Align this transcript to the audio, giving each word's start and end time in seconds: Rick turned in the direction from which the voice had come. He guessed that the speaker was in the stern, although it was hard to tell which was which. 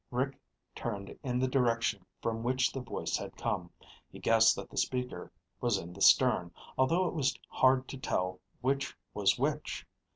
Rick 0.09 0.35
turned 0.73 1.15
in 1.21 1.37
the 1.37 1.47
direction 1.47 2.03
from 2.23 2.41
which 2.41 2.71
the 2.71 2.81
voice 2.81 3.15
had 3.17 3.37
come. 3.37 3.69
He 4.09 4.17
guessed 4.17 4.55
that 4.55 4.71
the 4.71 4.75
speaker 4.77 5.31
was 5.59 5.77
in 5.77 5.93
the 5.93 6.01
stern, 6.01 6.51
although 6.75 7.07
it 7.07 7.13
was 7.13 7.37
hard 7.49 7.87
to 7.89 7.99
tell 7.99 8.39
which 8.61 8.97
was 9.13 9.37
which. 9.37 9.85